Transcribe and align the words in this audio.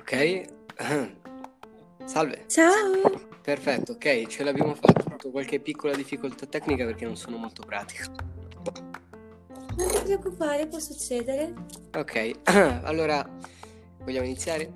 Ok. 0.00 0.42
Salve. 2.06 2.44
Ciao! 2.46 3.28
Perfetto, 3.42 3.92
ok, 3.92 4.26
ce 4.28 4.44
l'abbiamo 4.44 4.74
fatta. 4.74 5.16
Ho 5.22 5.30
qualche 5.30 5.60
piccola 5.60 5.94
difficoltà 5.94 6.46
tecnica 6.46 6.86
perché 6.86 7.04
non 7.04 7.16
sono 7.16 7.36
molto 7.36 7.62
pratico. 7.66 8.10
Non 9.76 9.88
ti 9.88 10.00
preoccupare, 10.02 10.66
può 10.66 10.78
succedere. 10.78 11.52
Ok, 11.94 12.30
allora 12.84 13.28
vogliamo 14.02 14.24
iniziare? 14.24 14.72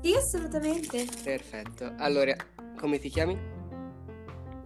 Sì, 0.00 0.14
assolutamente. 0.14 1.04
Perfetto. 1.24 1.94
Allora, 1.98 2.36
come 2.76 3.00
ti 3.00 3.08
chiami? 3.08 3.36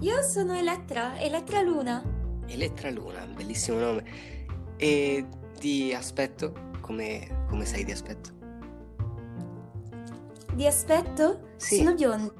Io 0.00 0.22
sono 0.22 0.54
Elettra, 0.54 1.18
Elettra 1.18 1.62
Luna. 1.62 2.02
Elettra 2.46 2.90
Luna, 2.90 3.24
bellissimo 3.24 3.78
nome. 3.78 4.04
E 4.76 5.24
di 5.58 5.94
aspetto? 5.94 6.68
Come, 6.80 7.46
come 7.48 7.64
sei 7.64 7.84
di 7.84 7.92
aspetto? 7.92 8.39
Di 10.54 10.66
aspetto? 10.66 11.48
Sì. 11.56 11.76
Sono 11.76 11.94
bionda. 11.94 12.32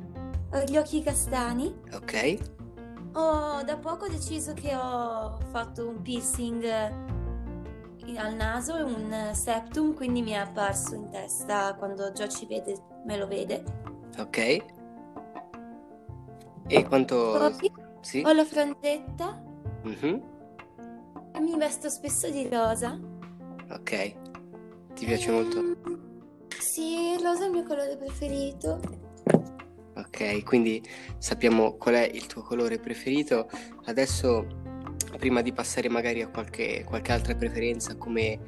Ho 0.53 0.63
gli 0.65 0.77
occhi 0.77 1.03
castani. 1.03 1.75
Ok. 1.93 2.39
Ho 3.15 3.63
da 3.63 3.77
poco 3.77 4.09
deciso 4.09 4.53
che 4.53 4.75
ho 4.75 5.39
fatto 5.51 5.89
un 5.89 6.01
piercing 6.03 6.65
in- 8.07 8.19
al 8.19 8.35
naso 8.35 8.77
e 8.77 8.83
un 8.83 9.13
eh, 9.13 9.35
septum, 9.35 9.95
quindi 9.95 10.23
mi 10.23 10.31
è 10.33 10.37
apparso 10.37 10.95
in 10.95 11.09
testa 11.11 11.75
quando 11.77 12.13
già 12.13 12.29
ci 12.29 12.47
vede, 12.47 12.77
me 13.05 13.17
lo 13.17 13.27
vede. 13.27 13.63
Ok. 14.19 14.59
E 16.67 16.85
quanto... 16.87 17.33
Poi 17.59 17.73
Sì? 18.01 18.23
ho 18.25 18.33
la 18.33 18.45
frangetta 18.45 19.43
Mhm. 19.83 20.23
e 21.33 21.41
mi 21.41 21.57
vesto 21.57 21.89
spesso 21.89 22.29
di 22.31 22.49
rosa. 22.49 22.99
Ok. 23.71 24.15
Ti 24.95 25.05
piace 25.05 25.31
molto? 25.31 25.70
Sì, 26.81 27.13
il 27.13 27.21
rosa 27.21 27.43
è 27.43 27.47
il 27.49 27.53
mio 27.53 27.63
colore 27.65 27.95
preferito. 27.99 28.81
Ok, 29.97 30.43
quindi 30.45 30.83
sappiamo 31.19 31.75
qual 31.77 31.97
è 31.97 32.11
il 32.11 32.25
tuo 32.25 32.41
colore 32.41 32.79
preferito. 32.79 33.51
Adesso, 33.85 34.47
prima 35.19 35.43
di 35.43 35.53
passare 35.53 35.91
magari 35.91 36.23
a 36.23 36.29
qualche, 36.29 36.83
qualche 36.87 37.13
altra 37.13 37.35
preferenza 37.35 37.97
come 37.97 38.39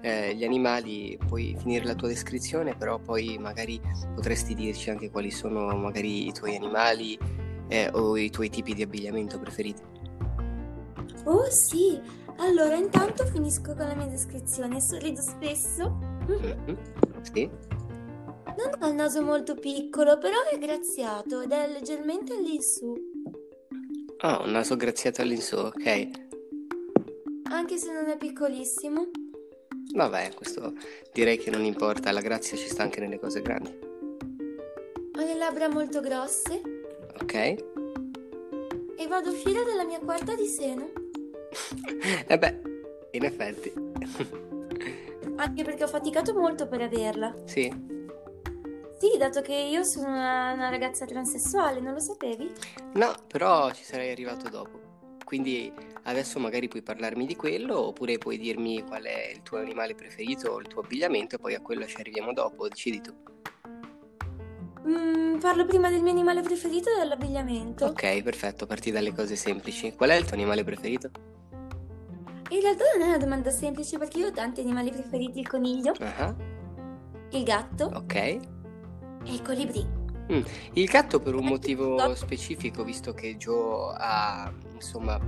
eh, 0.00 0.34
gli 0.34 0.42
animali, 0.42 1.18
puoi 1.28 1.54
finire 1.58 1.84
la 1.84 1.94
tua 1.94 2.08
descrizione, 2.08 2.74
però 2.74 2.98
poi 2.98 3.36
magari 3.36 3.78
potresti 4.14 4.54
dirci 4.54 4.88
anche 4.88 5.10
quali 5.10 5.30
sono 5.30 5.66
magari 5.76 6.28
i 6.28 6.32
tuoi 6.32 6.56
animali 6.56 7.18
eh, 7.68 7.90
o 7.92 8.16
i 8.16 8.30
tuoi 8.30 8.48
tipi 8.48 8.72
di 8.72 8.80
abbigliamento 8.80 9.38
preferiti. 9.38 9.82
Oh 11.24 11.44
sì, 11.50 12.00
allora 12.36 12.74
intanto 12.74 13.26
finisco 13.26 13.74
con 13.74 13.86
la 13.86 13.94
mia 13.94 14.06
descrizione, 14.06 14.80
sorrido 14.80 15.20
spesso. 15.20 15.90
Mhm. 16.26 16.78
Sì? 17.20 17.50
Non 18.56 18.70
ha 18.78 18.88
il 18.88 18.94
naso 18.94 19.22
molto 19.22 19.54
piccolo, 19.54 20.18
però 20.18 20.36
è 20.50 20.58
graziato 20.58 21.40
ed 21.40 21.52
è 21.52 21.68
leggermente 21.68 22.34
all'insù, 22.34 22.94
Ah, 24.24 24.40
un 24.44 24.50
naso 24.52 24.76
graziato 24.76 25.20
all'insù, 25.22 25.56
ok. 25.56 26.08
anche 27.50 27.76
se 27.76 27.92
non 27.92 28.06
è 28.08 28.16
piccolissimo. 28.16 29.10
Vabbè, 29.94 30.32
questo 30.34 30.74
direi 31.12 31.36
che 31.38 31.50
non 31.50 31.64
importa, 31.64 32.12
la 32.12 32.20
grazia 32.20 32.56
ci 32.56 32.68
sta 32.68 32.82
anche 32.84 33.00
nelle 33.00 33.18
cose 33.18 33.42
grandi. 33.42 33.76
Ho 35.14 35.20
le 35.20 35.34
labbra 35.34 35.68
molto 35.68 36.00
grosse 36.00 36.60
Ok? 37.20 37.34
e 37.34 39.06
vado 39.08 39.32
fiera 39.32 39.62
della 39.64 39.84
mia 39.84 39.98
quarta 39.98 40.34
di 40.36 40.46
seno, 40.46 40.90
E 42.26 42.38
beh, 42.38 42.60
in 43.12 43.24
effetti. 43.24 43.72
anche 45.36 45.64
perché 45.64 45.82
ho 45.84 45.88
faticato 45.88 46.32
molto 46.38 46.68
per 46.68 46.80
averla. 46.82 47.34
Sì, 47.44 47.70
Sì, 49.02 49.18
dato 49.18 49.40
che 49.40 49.52
io 49.52 49.82
sono 49.82 50.06
una, 50.06 50.52
una 50.52 50.68
ragazza 50.68 51.04
transessuale, 51.06 51.80
non 51.80 51.92
lo 51.92 51.98
sapevi? 51.98 52.52
no, 52.94 53.12
però 53.26 53.72
ci 53.72 53.82
sarei 53.82 54.12
arrivato 54.12 54.48
dopo. 54.48 54.78
Quindi 55.24 55.72
adesso 56.04 56.38
magari 56.38 56.68
puoi 56.68 56.82
parlarmi 56.82 57.26
di 57.26 57.34
quello 57.34 57.80
oppure 57.86 58.16
puoi 58.18 58.38
dirmi 58.38 58.84
qual 58.84 59.02
è 59.02 59.32
il 59.34 59.42
tuo 59.42 59.58
animale 59.58 59.96
preferito 59.96 60.52
o 60.52 60.60
il 60.60 60.68
tuo 60.68 60.82
abbigliamento 60.82 61.34
e 61.34 61.38
poi 61.40 61.56
a 61.56 61.60
quello 61.60 61.84
ci 61.84 61.96
arriviamo 61.98 62.32
dopo, 62.32 62.68
decidi 62.68 63.00
tu. 63.00 63.12
Mm, 64.86 65.38
parlo 65.40 65.66
prima 65.66 65.90
del 65.90 66.00
mio 66.00 66.12
animale 66.12 66.42
preferito 66.42 66.88
e 66.90 66.98
dell'abbigliamento. 67.00 67.86
Ok, 67.86 68.22
perfetto, 68.22 68.66
parti 68.66 68.92
dalle 68.92 69.12
cose 69.12 69.34
semplici. 69.34 69.96
Qual 69.96 70.10
è 70.10 70.14
il 70.14 70.26
tuo 70.26 70.34
animale 70.34 70.62
preferito? 70.62 71.10
In 72.50 72.60
realtà 72.60 72.84
non 72.96 73.02
è 73.02 73.08
una 73.08 73.18
domanda 73.18 73.50
semplice 73.50 73.98
perché 73.98 74.18
io 74.18 74.28
ho 74.28 74.32
tanti 74.32 74.60
animali 74.60 74.92
preferiti, 74.92 75.40
il 75.40 75.48
coniglio, 75.48 75.92
Ah, 75.98 76.32
il 77.30 77.42
gatto 77.42 77.90
ok. 77.92 78.60
E 79.24 79.32
il 79.32 79.42
colibrì. 79.42 80.00
Il 80.72 80.86
gatto 80.86 81.18
per 81.20 81.34
un 81.34 81.44
motivo 81.44 82.14
specifico, 82.14 82.84
visto 82.84 83.12
che 83.12 83.36
Joe 83.36 83.94
ha, 83.98 84.50
insomma, 84.72 85.20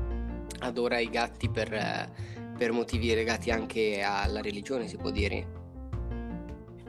adora 0.60 0.99
i 0.99 1.10
gatti 1.10 1.50
per, 1.50 1.72
eh, 1.75 2.10
per 2.56 2.72
motivi 2.72 3.12
legati 3.15 3.50
anche 3.50 4.00
alla 4.00 4.41
religione, 4.41 4.88
si 4.88 4.97
può 4.97 5.10
dire. 5.10 5.62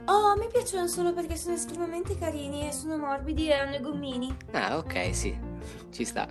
Oh, 0.06 0.28
a 0.28 0.36
me 0.36 0.46
piacciono 0.46 0.86
solo 0.86 1.12
perché 1.12 1.36
sono 1.36 1.56
estremamente 1.56 2.16
carini 2.16 2.68
e 2.68 2.72
sono 2.72 2.96
morbidi 2.96 3.48
e 3.48 3.52
hanno 3.54 3.74
i 3.74 3.80
gommini. 3.80 4.34
Ah, 4.52 4.78
ok, 4.78 5.14
sì, 5.14 5.36
ci 5.90 6.04
sta. 6.04 6.26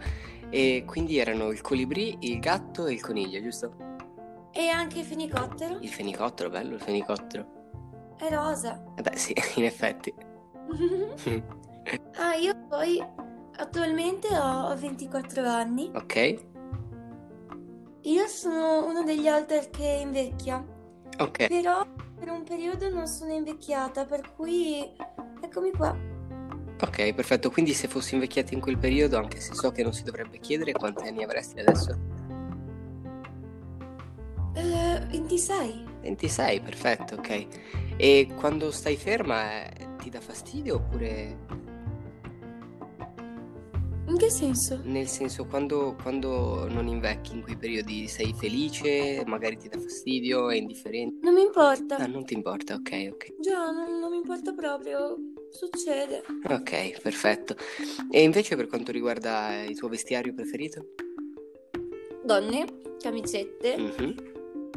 E 0.50 0.86
quindi 0.88 1.18
erano 1.18 1.50
il 1.52 1.62
colibrì, 1.62 2.18
il 2.22 2.40
gatto 2.40 2.88
e 2.88 2.94
il 2.94 3.02
coniglio, 3.02 3.42
giusto? 3.42 3.76
E 4.52 4.70
anche 4.70 5.00
il 5.00 5.06
fenicottero 5.06 5.78
Il 5.82 5.90
fenicottero, 5.90 6.50
bello 6.50 6.76
il 6.76 6.82
fenicottero. 6.82 7.46
è 8.18 8.30
rosa. 8.34 8.82
Eh 8.96 9.02
beh, 9.02 9.18
sì, 9.18 9.36
in 9.60 9.66
effetti. 9.66 10.14
ah, 12.18 12.36
io 12.36 12.54
poi 12.68 13.02
attualmente 13.58 14.28
ho 14.38 14.76
24 14.76 15.48
anni. 15.48 15.92
Ok, 15.94 16.16
Io 18.04 18.28
sono 18.28 18.86
uno 18.88 19.04
degli 19.04 19.28
alter 19.28 19.70
che 19.70 19.86
invecchia, 20.02 20.64
ok, 21.18 21.48
però 21.48 21.84
per 22.16 22.30
un 22.30 22.44
periodo 22.44 22.90
non 22.90 23.08
sono 23.08 23.34
invecchiata, 23.34 24.06
per 24.06 24.34
cui 24.36 24.96
eccomi 25.42 25.72
qua. 25.74 25.98
ok, 26.82 27.14
perfetto. 27.14 27.50
Quindi 27.52 27.74
se 27.74 27.88
fossi 27.88 28.14
invecchiato 28.16 28.54
in 28.54 28.60
quel 28.62 28.78
periodo, 28.78 29.18
anche 29.18 29.40
se 29.40 29.54
so 29.54 29.72
che 29.72 29.84
non 29.84 29.94
si 29.94 30.04
dovrebbe 30.04 30.40
chiedere, 30.40 30.76
quanti 30.76 31.08
anni 31.08 31.24
avresti 31.24 31.60
adesso? 31.60 32.00
Eh, 34.54 35.06
26. 35.10 35.86
26, 36.02 36.62
perfetto, 36.62 37.16
ok. 37.16 37.48
E 37.98 38.34
quando 38.36 38.72
stai 38.72 38.96
ferma 38.98 39.64
eh, 39.70 39.85
ti 40.06 40.12
dà 40.12 40.22
fastidio 40.22 40.76
oppure 40.76 41.38
In 44.08 44.18
che 44.18 44.30
senso? 44.30 44.80
nel 44.84 45.08
senso 45.08 45.46
quando, 45.46 45.96
quando 46.00 46.68
non 46.70 46.86
invecchi 46.88 47.34
in 47.34 47.42
quei 47.42 47.58
periodi 47.58 48.08
sei 48.08 48.34
felice, 48.38 49.24
magari 49.26 49.58
ti 49.58 49.68
dà 49.68 49.80
fastidio, 49.80 50.52
è 50.52 50.58
indifferente? 50.58 51.18
Non 51.26 51.34
mi 51.34 51.42
importa. 51.42 51.96
Ah, 51.98 52.06
non 52.06 52.24
ti 52.24 52.36
importa, 52.36 52.76
ok, 52.76 53.10
ok. 53.14 53.40
Già, 53.40 53.72
non, 53.72 53.98
non 54.00 54.12
mi 54.12 54.18
importa 54.18 54.54
proprio. 54.54 55.18
Succede. 55.50 56.22
Ok, 56.50 57.02
perfetto. 57.02 57.56
E 58.12 58.22
invece 58.22 58.56
per 58.56 58.68
quanto 58.68 58.92
riguarda 58.92 59.64
il 59.64 59.76
tuo 59.78 59.88
vestiario 59.90 60.34
preferito? 60.36 60.86
Donne, 62.24 62.66
camicette, 63.00 63.76
Mhm, 63.78 64.16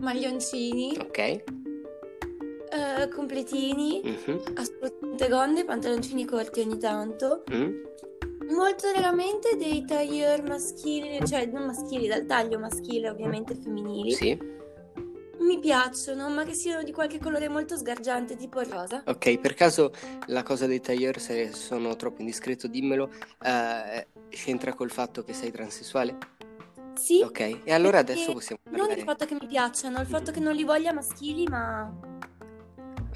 maglioncini, 0.00 0.96
Ok. 0.98 1.18
eh, 1.18 3.08
completini, 3.14 4.00
mhm, 4.04 4.42
assolutamente 5.18 5.28
gonne, 5.28 5.64
pantaloncini 5.64 6.24
corti 6.24 6.60
ogni 6.60 6.78
tanto. 6.78 7.42
mm, 7.52 7.86
Molto 8.50 8.90
raramente 8.94 9.56
dei 9.56 9.84
tailleur 9.84 10.42
maschili, 10.42 11.18
cioè 11.26 11.44
non 11.46 11.66
maschili, 11.66 12.06
dal 12.06 12.24
taglio 12.24 12.58
maschile 12.58 13.10
ovviamente 13.10 13.54
femminili. 13.54 14.12
Sì. 14.12 14.56
Mi 15.40 15.58
piacciono, 15.60 16.28
ma 16.30 16.44
che 16.44 16.54
siano 16.54 16.82
di 16.82 16.90
qualche 16.92 17.18
colore 17.18 17.48
molto 17.48 17.76
sgargiante, 17.76 18.36
tipo 18.36 18.60
rosa. 18.62 19.02
Ok, 19.06 19.38
per 19.38 19.54
caso 19.54 19.92
la 20.26 20.42
cosa 20.42 20.66
dei 20.66 20.80
tailleur, 20.80 21.18
se 21.20 21.52
sono 21.52 21.94
troppo 21.96 22.20
indiscreto, 22.20 22.68
dimmelo, 22.68 23.10
eh, 23.44 24.06
c'entra 24.30 24.72
col 24.74 24.90
fatto 24.90 25.22
che 25.24 25.32
sei 25.34 25.50
transessuale? 25.50 26.16
Sì, 26.94 27.20
Ok, 27.22 27.60
e 27.64 27.72
allora 27.72 27.98
adesso 27.98 28.32
possiamo 28.32 28.60
non 28.70 28.74
il 28.74 28.80
parlare. 28.80 29.02
fatto 29.04 29.24
che 29.26 29.34
mi 29.40 29.46
piacciono, 29.46 30.00
il 30.00 30.06
fatto 30.06 30.32
che 30.32 30.40
non 30.40 30.54
li 30.54 30.64
voglia 30.64 30.92
maschili, 30.92 31.44
ma 31.46 31.88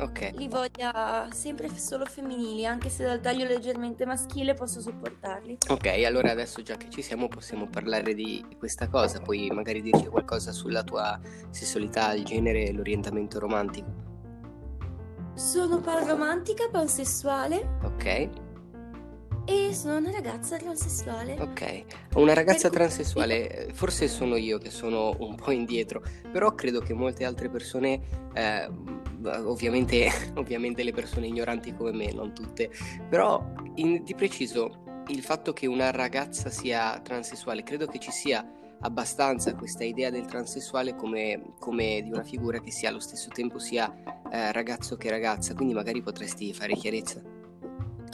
Ok, 0.02 0.32
li 0.34 0.48
voglia 0.48 1.28
sempre 1.30 1.68
solo 1.76 2.04
femminili, 2.04 2.66
anche 2.66 2.88
se 2.88 3.04
dal 3.04 3.20
taglio 3.20 3.46
leggermente 3.46 4.04
maschile 4.04 4.52
posso 4.52 4.80
sopportarli. 4.80 5.58
ok, 5.68 5.86
allora 6.04 6.32
adesso 6.32 6.60
già 6.62 6.76
che 6.76 6.90
ci 6.90 7.02
siamo 7.02 7.28
possiamo 7.28 7.68
parlare 7.68 8.12
di 8.12 8.44
questa 8.58 8.88
cosa, 8.88 9.20
puoi 9.20 9.48
magari 9.50 9.80
dirci 9.80 10.06
qualcosa 10.06 10.50
sulla 10.50 10.82
tua 10.82 11.20
sessualità, 11.50 12.14
il 12.14 12.24
genere 12.24 12.66
e 12.66 12.72
l'orientamento 12.72 13.38
romantico. 13.38 14.10
Sono 15.34 15.80
panromantica, 15.80 16.68
pansessuale, 16.68 17.78
Ok, 17.84 18.28
E 19.44 19.74
sono 19.74 19.96
una 19.96 20.10
ragazza 20.12 20.56
transessuale. 20.56 21.36
Ok, 21.40 21.84
una 22.14 22.32
ragazza 22.32 22.68
Per 22.68 22.78
transessuale, 22.78 23.66
eh, 23.66 23.72
forse 23.74 24.06
sono 24.06 24.36
io 24.36 24.58
che 24.58 24.70
sono 24.70 25.16
un 25.18 25.34
po' 25.34 25.50
indietro, 25.50 26.02
però 26.30 26.54
credo 26.54 26.80
che 26.80 26.94
molte 26.94 27.24
altre 27.24 27.48
persone, 27.48 28.00
eh, 28.34 28.68
ovviamente, 29.44 30.08
ovviamente 30.36 30.84
le 30.84 30.92
persone 30.92 31.26
ignoranti 31.26 31.74
come 31.74 31.92
me, 31.92 32.12
non 32.12 32.32
tutte, 32.32 32.70
però 33.08 33.44
in- 33.76 34.04
di 34.04 34.14
preciso 34.14 35.02
il 35.08 35.22
fatto 35.22 35.52
che 35.52 35.66
una 35.66 35.90
ragazza 35.90 36.48
sia 36.48 37.00
transessuale, 37.00 37.64
credo 37.64 37.86
che 37.86 37.98
ci 37.98 38.12
sia 38.12 38.48
abbastanza 38.82 39.54
questa 39.54 39.84
idea 39.84 40.10
del 40.10 40.26
transessuale 40.26 40.94
come, 40.94 41.54
come 41.58 42.00
di 42.02 42.10
una 42.10 42.22
figura 42.22 42.60
che 42.60 42.70
sia 42.70 42.88
allo 42.88 43.00
stesso 43.00 43.28
tempo 43.28 43.58
sia 43.58 43.92
eh, 44.30 44.52
ragazzo 44.52 44.96
che 44.96 45.10
ragazza, 45.10 45.54
quindi 45.54 45.74
magari 45.74 46.00
potresti 46.00 46.52
fare 46.52 46.74
chiarezza. 46.74 47.31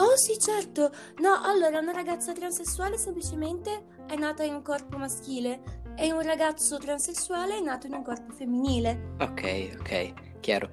Oh 0.01 0.17
sì, 0.17 0.39
certo. 0.39 0.91
No, 1.19 1.41
allora 1.43 1.81
una 1.81 1.93
ragazza 1.93 2.33
transessuale 2.33 2.97
semplicemente 2.97 3.87
è 4.07 4.15
nata 4.17 4.45
in 4.45 4.55
un 4.55 4.63
corpo 4.63 4.97
maschile 4.97 5.61
e 5.97 6.13
un 6.13 6.23
ragazzo 6.23 6.79
transessuale 6.79 7.57
è 7.57 7.61
nato 7.61 7.87
in 7.87 7.95
un 7.95 8.05
corpo 8.05 8.33
femminile. 8.33 9.15
Ok, 9.21 9.77
ok, 9.81 10.13
chiaro. 10.41 10.71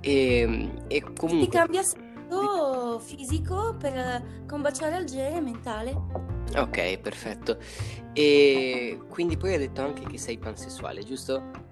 E, 0.00 0.70
e 0.88 0.96
Si 0.96 1.12
comunque... 1.18 1.48
cambia 1.48 1.82
sesso 1.82 2.98
fisico 3.00 3.74
per 3.78 4.44
combaciare 4.46 4.94
al 4.96 5.04
genere 5.04 5.40
mentale. 5.40 5.94
Ok, 6.56 6.98
perfetto. 6.98 7.58
E 8.12 8.98
quindi 9.08 9.36
poi 9.36 9.52
hai 9.52 9.58
detto 9.58 9.80
anche 9.82 10.04
che 10.04 10.18
sei 10.18 10.36
pansessuale, 10.36 11.02
giusto? 11.02 11.68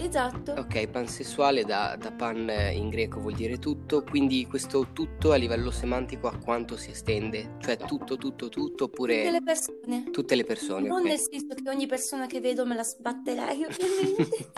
Esatto. 0.00 0.52
Ok, 0.52 0.86
pansessuale 0.88 1.64
da, 1.64 1.96
da 2.00 2.12
pan 2.12 2.48
in 2.72 2.88
greco 2.88 3.20
vuol 3.20 3.34
dire 3.34 3.58
tutto, 3.58 4.02
quindi 4.04 4.46
questo 4.46 4.88
tutto 4.92 5.32
a 5.32 5.36
livello 5.36 5.70
semantico 5.70 6.28
a 6.28 6.36
quanto 6.36 6.76
si 6.76 6.90
estende? 6.90 7.56
Cioè 7.60 7.76
tutto, 7.76 8.16
tutto, 8.16 8.48
tutto 8.48 8.88
Tutte 8.88 9.06
le 9.30 9.36
oppure 9.36 9.42
persone. 9.44 10.10
tutte 10.10 10.34
le 10.34 10.44
persone, 10.44 10.88
Non 10.88 11.02
nel 11.02 11.18
ok? 11.18 11.28
senso 11.30 11.54
che 11.54 11.68
ogni 11.68 11.86
persona 11.86 12.26
che 12.26 12.40
vedo 12.40 12.64
me 12.64 12.74
la 12.74 12.84
sbatterei, 12.84 13.64
ovviamente. 13.66 14.50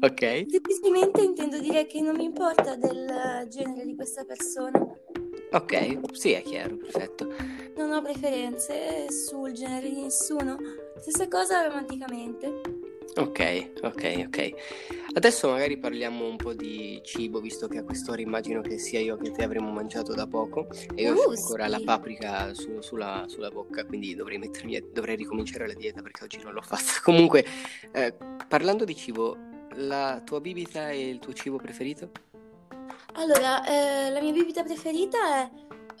Ok, 0.00 0.44
Semplicemente 0.48 1.22
intendo 1.22 1.58
dire 1.58 1.86
che 1.86 2.00
non 2.00 2.16
mi 2.16 2.24
importa 2.24 2.76
del 2.76 3.46
genere 3.48 3.84
di 3.84 3.94
questa 3.94 4.24
persona. 4.24 4.78
ok, 5.52 6.00
sì, 6.12 6.32
è 6.32 6.42
chiaro, 6.42 6.76
perfetto. 6.76 7.32
Non 7.76 7.92
ho 7.92 8.02
preferenze 8.02 9.10
sul 9.10 9.52
genere 9.52 9.88
di 9.90 10.00
nessuno. 10.02 10.56
Stessa 10.98 11.28
cosa 11.28 11.62
romanticamente. 11.66 12.60
Ok, 13.14 13.70
ok, 13.82 14.24
ok. 14.26 14.52
Adesso 15.14 15.48
magari 15.48 15.78
parliamo 15.78 16.26
un 16.26 16.36
po' 16.36 16.52
di 16.52 17.00
cibo, 17.02 17.40
visto 17.40 17.66
che 17.66 17.78
a 17.78 17.82
quest'ora 17.84 18.20
immagino 18.20 18.60
che 18.60 18.76
sia 18.78 19.00
io 19.00 19.16
che 19.16 19.30
te 19.30 19.42
avremo 19.42 19.70
mangiato 19.70 20.12
da 20.12 20.26
poco 20.26 20.66
e 20.94 21.02
io 21.02 21.14
ho 21.14 21.28
Uh, 21.28 21.30
ancora 21.30 21.66
la 21.68 21.78
sì. 21.78 21.84
paprika 21.84 22.52
su- 22.52 22.82
sulla, 22.82 23.24
sulla 23.26 23.48
bocca, 23.48 23.86
quindi 23.86 24.14
dovrei 24.14 24.36
mettermi 24.36 24.90
dovrei 24.92 25.16
ricominciare 25.16 25.66
la 25.66 25.72
dieta 25.72 26.02
perché 26.02 26.24
oggi 26.24 26.42
non 26.42 26.52
l'ho 26.52 26.60
fatta. 26.60 27.00
Comunque, 27.02 27.46
eh, 27.92 28.14
parlando 28.48 28.84
di 28.84 28.94
cibo, 28.94 29.36
la 29.76 30.20
tua 30.22 30.40
bibita 30.40 30.90
e 30.90 31.08
il 31.08 31.18
tuo 31.18 31.32
cibo 31.32 31.56
preferito? 31.56 32.10
Allora, 33.14 33.64
eh, 33.64 34.10
la 34.10 34.20
mia 34.20 34.32
bibita 34.32 34.62
preferita 34.62 35.18
è... 35.36 35.50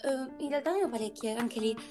eh, 0.04 0.42
in 0.44 0.50
realtà 0.50 0.72
ne 0.72 0.82
ho 0.84 0.88
parecchie, 0.90 1.34
anche 1.34 1.60
lì. 1.60 1.74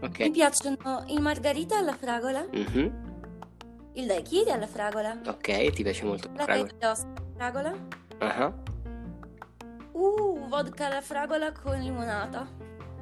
Mi 0.00 0.06
Ok. 0.06 0.30
piacciono 0.30 1.04
il 1.08 1.20
margarita 1.22 1.78
alla 1.78 1.94
fragola, 1.94 2.46
Mhm. 2.52 3.07
Il 3.98 4.06
daiquiri 4.06 4.50
alla 4.50 4.66
fragola, 4.66 5.18
Ok, 5.26 5.70
ti 5.72 5.82
piace 5.82 6.04
molto 6.04 6.28
la 6.28 6.34
la 6.38 6.44
fragola? 6.44 6.70
d'ossa 6.78 7.06
alla 7.06 7.34
fragola, 7.36 7.74
Ah, 8.20 8.52
uh, 9.92 10.48
vodka 10.48 10.86
alla 10.86 11.00
fragola 11.00 11.52
con 11.52 11.78
limonata, 11.78 12.46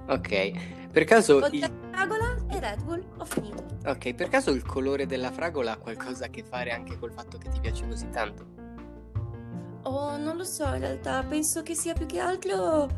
Ok. 0.08 0.52
Per 0.90 1.04
caso 1.04 1.40
vodka 1.40 1.56
il... 1.56 1.64
alla 1.64 1.74
fragola 1.90 2.36
e 2.50 2.60
Red 2.60 2.82
Bull, 2.84 3.04
ho 3.18 3.24
finito. 3.24 3.64
Ok, 3.84 4.14
per 4.14 4.28
caso 4.28 4.50
il 4.52 4.64
colore 4.64 5.04
della 5.06 5.30
fragola 5.30 5.72
ha 5.72 5.76
qualcosa 5.76 6.24
a 6.26 6.28
che 6.28 6.42
fare 6.42 6.70
anche 6.70 6.98
col 6.98 7.12
fatto 7.12 7.36
che 7.38 7.48
ti 7.50 7.60
piace 7.60 7.86
così 7.86 8.08
tanto? 8.08 8.46
Oh, 9.82 10.16
non 10.16 10.36
lo 10.36 10.44
so, 10.44 10.64
in 10.74 10.78
realtà 10.80 11.22
penso 11.22 11.62
che 11.62 11.74
sia 11.74 11.92
più 11.92 12.06
che 12.06 12.18
altro 12.18 12.88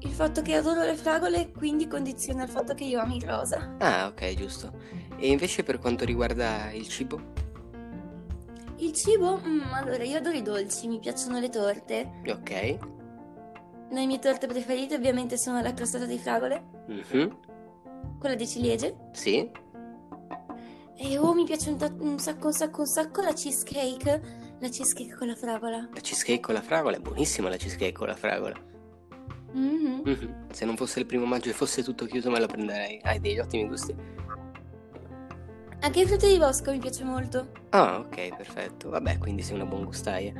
il 0.00 0.10
fatto 0.10 0.42
che 0.42 0.54
adoro 0.54 0.82
le 0.82 0.94
fragole 0.96 1.50
quindi 1.52 1.86
condiziona 1.88 2.42
il 2.44 2.48
fatto 2.48 2.74
che 2.74 2.84
io 2.84 3.00
ami 3.00 3.16
il 3.16 3.24
rosa. 3.28 3.74
Ah, 3.78 4.06
ok, 4.06 4.34
giusto. 4.34 4.72
E 5.18 5.30
invece 5.30 5.62
per 5.62 5.78
quanto 5.78 6.04
riguarda 6.04 6.70
il 6.72 6.86
cibo? 6.88 7.20
Il 8.76 8.92
cibo? 8.92 9.40
Mm, 9.44 9.72
allora, 9.72 10.04
io 10.04 10.18
adoro 10.18 10.36
i 10.36 10.42
dolci, 10.42 10.86
mi 10.88 10.98
piacciono 10.98 11.38
le 11.38 11.48
torte. 11.48 12.10
Ok. 12.26 12.78
Le 13.88 14.04
mie 14.06 14.18
torte 14.18 14.46
preferite 14.46 14.94
ovviamente 14.96 15.36
sono 15.38 15.60
la 15.62 15.72
crostata 15.72 16.04
di 16.04 16.18
fragole, 16.18 16.62
Mhm. 16.88 17.38
quella 18.18 18.34
di 18.34 18.46
ciliegie. 18.46 18.96
Sì. 19.12 19.50
E 20.98 21.18
oh, 21.18 21.32
mi 21.34 21.44
piace 21.44 21.70
un, 21.70 21.76
ta- 21.78 21.94
un 21.98 22.18
sacco, 22.18 22.48
un 22.48 22.52
sacco, 22.52 22.80
un 22.80 22.86
sacco 22.86 23.20
la 23.22 23.32
cheesecake. 23.32 24.44
La 24.58 24.68
cheesecake 24.68 25.14
con 25.14 25.26
la 25.28 25.34
fragola. 25.34 25.88
La 25.92 26.00
cheesecake 26.00 26.40
con 26.40 26.54
la 26.54 26.62
fragola 26.62 26.96
è 26.96 27.00
buonissima 27.00 27.48
la 27.50 27.56
cheesecake 27.56 27.92
con 27.92 28.06
la 28.08 28.16
fragola. 28.16 28.56
Mhm. 29.52 30.02
Mhm. 30.04 30.46
Se 30.50 30.64
non 30.64 30.76
fosse 30.76 31.00
il 31.00 31.06
primo 31.06 31.24
maggio 31.26 31.50
e 31.50 31.52
fosse 31.52 31.82
tutto 31.82 32.06
chiuso 32.06 32.30
me 32.30 32.40
lo 32.40 32.46
prenderei. 32.46 32.98
Hai 33.02 33.20
degli 33.20 33.38
ottimi 33.38 33.66
gusti. 33.66 33.94
Anche 35.86 36.00
il 36.00 36.08
frutto 36.08 36.26
di 36.26 36.36
bosco 36.36 36.72
mi 36.72 36.78
piace 36.78 37.04
molto. 37.04 37.52
Ah, 37.70 38.00
ok, 38.00 38.36
perfetto. 38.36 38.88
Vabbè, 38.90 39.18
quindi 39.18 39.42
sei 39.42 39.54
una 39.54 39.66
buon 39.66 39.84
gustaia. 39.84 40.32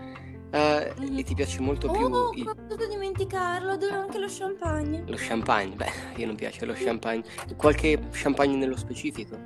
Eh, 0.50 0.92
Mhm. 0.98 1.18
E 1.18 1.22
ti 1.22 1.34
piace 1.34 1.60
molto 1.60 1.88
più 1.88 2.04
Oh, 2.04 2.32
il- 2.34 2.44
come 2.44 2.50
ho 2.50 2.66
potuto 2.66 2.88
dimenticarlo, 2.88 3.70
adoro 3.72 3.94
anche 4.00 4.18
lo 4.18 4.26
champagne. 4.28 5.04
lo 5.06 5.16
champagne? 5.16 5.76
Beh, 5.76 5.86
io 6.20 6.26
non 6.26 6.34
piace 6.34 6.66
lo 6.66 6.72
champagne. 6.74 7.22
Qualche 7.56 8.08
champagne 8.10 8.56
nello 8.56 8.76
specifico? 8.76 9.36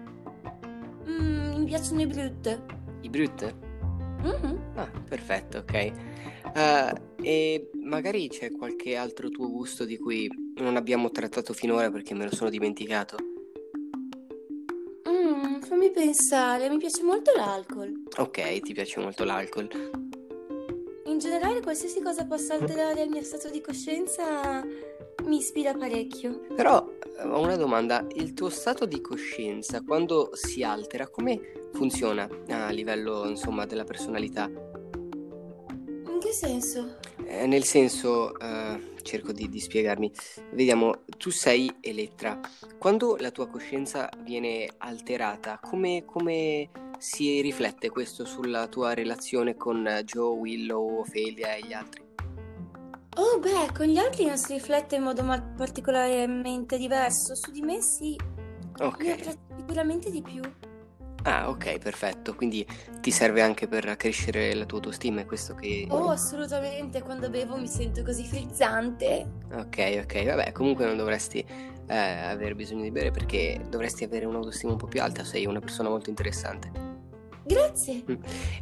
Mm, 1.07 1.59
mi 1.59 1.65
piacciono 1.67 2.01
i 2.01 2.07
brut. 2.07 2.63
I 3.03 3.09
Brut? 3.11 3.55
Mhm. 4.23 4.59
Ah, 4.77 4.91
perfetto, 5.07 5.59
ok. 5.59 5.75
Eh, 5.75 6.93
e 7.23 7.71
magari 7.83 8.29
c'è 8.29 8.51
qualche 8.53 8.97
altro 8.97 9.29
tuo 9.29 9.51
gusto 9.51 9.85
di 9.85 9.99
cui 9.99 10.31
non 10.57 10.77
abbiamo 10.77 11.11
trattato 11.11 11.53
finora 11.53 11.91
perché 11.91 12.15
me 12.15 12.25
lo 12.25 12.35
sono 12.35 12.49
dimenticato? 12.51 13.17
Mm, 15.81 15.83
fammi 15.83 15.91
pensare, 15.91 16.69
mi 16.69 16.77
piace 16.77 17.03
molto 17.03 17.33
l'alcol. 17.35 18.03
Ok, 18.19 18.61
ti 18.61 18.75
piace 18.75 19.01
molto 19.01 19.25
l'alcol. 19.25 19.69
In 21.07 21.19
generale, 21.19 21.63
qualsiasi 21.63 22.03
cosa 22.03 22.27
possa 22.27 22.55
alterare 22.55 23.03
il 23.03 23.09
mio 23.09 23.23
stato 23.23 23.49
di 23.49 23.63
coscienza 23.63 24.63
mi 25.25 25.37
ispira 25.39 25.73
parecchio. 25.73 26.41
Però 26.55 26.87
eh, 27.19 27.23
ho 27.23 27.41
una 27.41 27.57
domanda, 27.57 28.07
il 28.15 28.35
tuo 28.35 28.51
stato 28.51 28.85
di 28.85 29.01
coscienza 29.01 29.81
quando 29.81 30.31
si 30.35 30.63
altera, 30.63 31.09
come 31.09 31.69
funziona 31.73 32.29
a 32.49 32.69
livello, 32.69 33.27
insomma, 33.27 33.65
della 33.65 33.85
personalità? 33.85 34.70
In 36.21 36.27
che 36.27 36.33
senso? 36.35 36.99
Eh, 37.25 37.47
nel 37.47 37.65
senso, 37.65 38.39
eh, 38.39 38.93
cerco 39.03 39.33
di, 39.33 39.49
di 39.49 39.61
spiegarmi, 39.61 40.13
vediamo, 40.53 41.05
tu 41.17 41.31
sei 41.31 41.79
Elettra, 41.81 42.39
quando 42.79 43.17
la 43.17 43.31
tua 43.31 43.49
coscienza 43.49 44.09
viene 44.23 44.69
alterata, 44.79 45.59
come, 45.63 46.05
come 46.05 46.71
si 46.99 47.41
riflette 47.41 47.89
questo 47.91 48.25
sulla 48.27 48.69
tua 48.69 48.95
relazione 48.95 49.57
con 49.57 49.83
Joe, 50.05 50.37
Willow, 50.37 50.99
Ophelia 51.01 51.55
e 51.55 51.65
gli 51.67 51.73
altri? 51.73 52.05
Oh, 53.17 53.39
beh, 53.39 53.73
con 53.75 53.87
gli 53.87 53.99
altri 53.99 54.25
non 54.27 54.37
si 54.39 54.55
riflette 54.55 54.97
in 54.97 55.03
modo 55.03 55.23
ma- 55.23 55.41
particolarmente 55.41 56.79
diverso. 56.79 57.35
Su 57.35 57.51
di 57.51 57.61
me 57.61 57.81
sì, 57.83 58.17
mi 58.17 58.79
Ok, 58.81 59.05
apprezzo 59.11 59.39
sicuramente 59.57 60.11
di 60.11 60.23
più. 60.23 60.41
Ah 61.23 61.49
ok, 61.49 61.79
perfetto, 61.79 62.35
quindi 62.35 62.67
ti 63.01 63.11
serve 63.11 63.43
anche 63.43 63.67
per 63.67 63.97
crescere 63.97 64.55
la 64.55 64.65
tua 64.65 64.79
autostima, 64.79 65.21
è 65.21 65.27
questo 65.27 65.55
che... 65.55 65.87
Oh, 65.89 66.11
assolutamente, 66.11 67.03
quando 67.03 67.31
bevo 67.31 67.57
mi 67.57 67.69
sento 67.69 68.03
così 68.03 68.25
frizzante. 68.25 69.27
Ok, 69.53 70.01
ok, 70.03 70.25
vabbè, 70.25 70.53
comunque 70.53 70.87
non 70.87 70.97
dovresti 70.97 71.45
eh, 71.87 71.97
avere 71.97 72.55
bisogno 72.55 72.83
di 72.83 72.91
bere 72.91 73.11
perché 73.11 73.61
dovresti 73.69 74.05
avere 74.05 74.27
un'autostima 74.27 74.73
un 74.73 74.79
po' 74.79 74.87
più 74.87 75.03
alta, 75.03 75.25
sei 75.25 75.47
una 75.47 75.61
persona 75.61 75.89
molto 75.89 76.09
interessante. 76.09 76.99
Grazie. 77.43 78.05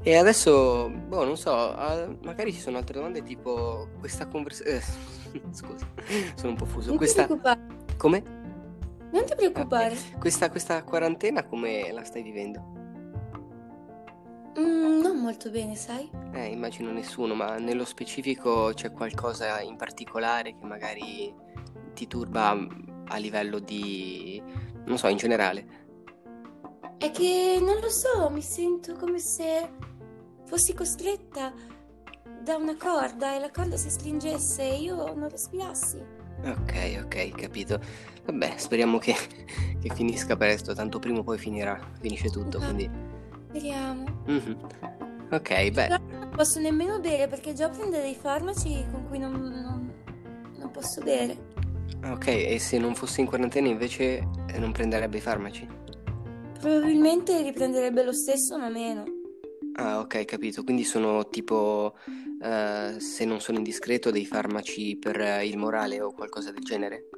E 0.03 0.17
adesso, 0.17 0.89
boh, 0.89 1.25
non 1.25 1.37
so, 1.37 1.53
ah, 1.53 2.09
magari 2.23 2.53
ci 2.53 2.61
sono 2.61 2.79
altre 2.79 2.95
domande 2.95 3.23
tipo 3.23 3.89
questa 3.99 4.27
conversazione... 4.27 4.83
scusa, 5.53 5.87
sono 6.35 6.51
un 6.51 6.57
po' 6.57 6.65
fuso. 6.65 6.89
Non 6.89 6.97
Questa... 6.97 7.27
Come? 7.97 8.38
Non 9.13 9.25
ti 9.25 9.35
preoccupare. 9.35 9.97
Questa, 10.19 10.51
questa 10.51 10.83
quarantena 10.83 11.45
come 11.45 11.91
la 11.93 12.05
stai 12.05 12.23
vivendo? 12.23 12.77
Mm, 14.59 15.01
non 15.01 15.19
molto 15.19 15.51
bene, 15.51 15.77
sai? 15.77 16.11
Eh, 16.33 16.47
immagino 16.47 16.91
nessuno, 16.91 17.35
ma 17.35 17.59
nello 17.59 17.85
specifico 17.85 18.73
c'è 18.75 18.91
qualcosa 18.91 19.61
in 19.61 19.77
particolare 19.77 20.55
che 20.59 20.65
magari 20.65 21.33
ti 21.95 22.07
turba 22.07 22.57
a 23.07 23.17
livello 23.17 23.59
di... 23.59 24.43
non 24.85 24.99
so, 24.99 25.09
in 25.09 25.17
generale. 25.17 25.87
È 26.99 27.11
che 27.13 27.59
non 27.61 27.79
lo 27.81 27.89
so, 27.89 28.29
mi 28.31 28.43
sento 28.43 28.95
come 28.95 29.21
se 29.21 29.71
fossi 30.45 30.75
costretta 30.75 31.53
da 32.43 32.57
una 32.57 32.77
corda 32.77 33.35
e 33.35 33.39
la 33.39 33.51
corda 33.51 33.77
si 33.77 33.91
stringesse 33.91 34.63
e 34.63 34.81
io 34.81 35.15
non 35.15 35.29
respirassi. 35.29 36.18
Ok, 36.45 37.01
ok, 37.05 37.29
capito. 37.35 37.81
Vabbè, 38.25 38.55
speriamo 38.57 38.99
che, 38.99 39.15
che 39.81 39.95
finisca 39.95 40.37
presto, 40.37 40.75
tanto 40.75 40.99
prima 40.99 41.19
o 41.19 41.23
poi 41.23 41.39
finirà, 41.39 41.79
finisce 42.01 42.29
tutto, 42.31 42.59
Ah. 42.59 42.65
quindi... 42.65 42.91
Speriamo. 43.49 44.05
Mhm. 44.27 44.57
Ok, 45.31 45.71
beh, 45.71 45.87
Però 45.89 45.99
non 46.21 46.31
posso 46.35 46.61
nemmeno 46.61 47.01
bere 47.01 47.29
perché 47.29 47.53
già 47.55 47.69
prendo 47.69 47.97
dei 47.99 48.15
farmaci 48.15 48.85
con 48.91 49.07
cui 49.09 49.19
non, 49.19 49.33
non- 49.33 49.93
non 50.59 50.71
posso 50.71 51.03
bere. 51.03 51.37
ok, 52.05 52.27
e 52.29 52.59
se 52.59 52.79
non 52.79 52.95
fossi 52.95 53.21
in 53.21 53.27
quarantena 53.27 53.69
invece 53.69 54.27
eh, 54.49 54.59
non 54.59 54.73
prenderebbe 54.73 55.19
i 55.19 55.21
farmaci? 55.21 55.67
Probabilmente 56.61 57.41
riprenderebbe 57.43 58.03
lo 58.05 58.13
stesso, 58.13 58.59
ma 58.59 58.69
meno. 58.69 59.05
Ah, 59.81 60.01
ok, 60.01 60.25
capito. 60.25 60.65
Quindi 60.65 60.83
sono 60.83 61.29
tipo, 61.29 61.95
eh, 62.41 62.97
se 62.99 63.25
non 63.25 63.41
sono 63.41 63.59
indiscreto, 63.59 64.11
dei 64.11 64.27
farmaci 64.27 64.97
per 64.97 65.21
eh, 65.21 65.47
il 65.47 65.57
morale 65.57 66.01
o 66.01 66.13
qualcosa 66.13 66.51
del 66.51 66.63
genere? 66.63 67.09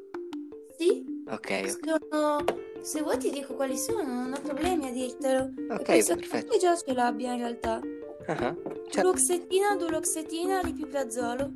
Sì, 0.76 1.02
Ok, 1.26 1.79
sono... 1.83 2.45
Se 2.83 3.02
vuoi 3.02 3.19
ti 3.19 3.31
dico 3.31 3.55
quali 3.55 3.76
sono, 3.76 4.02
non 4.02 4.33
ho 4.33 4.40
problemi 4.40 4.88
a 4.88 4.93
dirtelo. 4.93 5.52
Ok, 5.71 5.83
penso 5.85 6.14
perfetto. 6.14 6.52
che 6.52 6.59
già 6.59 6.75
ce 6.76 6.93
l'abbia 6.93 7.33
in 7.33 7.38
realtà. 7.38 7.81
Ah, 8.26 8.55
cioè- 8.90 9.02
Fluoxetina, 9.02 9.76
duloxetina, 9.76 10.61
ripiplazolo. 10.61 11.52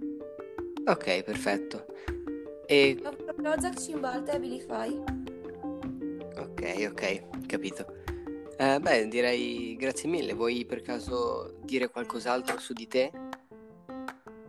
ok, 0.86 1.22
perfetto. 1.22 1.86
E 2.66 2.98
Prozac, 3.34 3.78
Cymbalta 3.78 4.32
e 4.32 4.36
Abilify. 4.36 5.02
ok, 6.36 6.88
ok, 6.90 7.46
capito. 7.46 7.86
Eh, 8.56 8.78
beh, 8.78 9.08
direi 9.08 9.76
grazie 9.76 10.08
mille. 10.08 10.32
Vuoi 10.34 10.64
per 10.64 10.80
caso 10.82 11.54
dire 11.62 11.88
qualcos'altro 11.88 12.58
su 12.58 12.72
di 12.72 12.86
te? 12.86 13.10